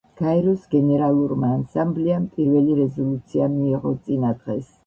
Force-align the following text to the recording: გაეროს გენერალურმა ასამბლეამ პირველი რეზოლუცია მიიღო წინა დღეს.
გაეროს 0.19 0.63
გენერალურმა 0.71 1.51
ასამბლეამ 1.57 2.25
პირველი 2.39 2.81
რეზოლუცია 2.83 3.51
მიიღო 3.55 3.97
წინა 4.09 4.37
დღეს. 4.43 4.79